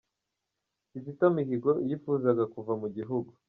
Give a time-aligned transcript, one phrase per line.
[0.89, 3.31] Kizito Mihigo yifuzaga kuva mu gihugu